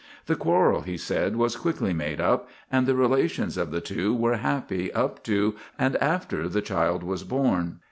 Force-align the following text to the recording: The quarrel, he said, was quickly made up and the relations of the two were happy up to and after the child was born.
The 0.25 0.35
quarrel, 0.35 0.81
he 0.81 0.97
said, 0.97 1.35
was 1.35 1.55
quickly 1.55 1.93
made 1.93 2.19
up 2.19 2.49
and 2.71 2.87
the 2.87 2.95
relations 2.95 3.55
of 3.55 3.69
the 3.69 3.81
two 3.81 4.15
were 4.15 4.37
happy 4.37 4.91
up 4.93 5.21
to 5.25 5.53
and 5.77 5.95
after 5.97 6.49
the 6.49 6.63
child 6.63 7.03
was 7.03 7.23
born. 7.23 7.77